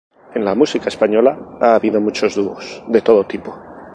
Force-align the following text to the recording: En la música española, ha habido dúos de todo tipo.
En 0.33 0.43
la 0.43 0.55
música 0.55 0.89
española, 0.89 1.37
ha 1.61 1.75
habido 1.75 1.99
dúos 1.99 2.83
de 2.87 3.01
todo 3.03 3.27
tipo. 3.27 3.55